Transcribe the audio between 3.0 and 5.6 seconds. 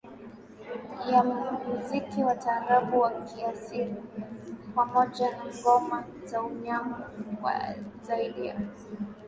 ya kiasili pamoja na